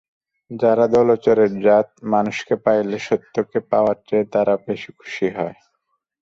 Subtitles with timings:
[0.51, 5.57] যারা দলচরের জাত মানুষকে পাইলে সত্যকে পাওয়ার চেয়ে তারা বেশি খুশি হয়।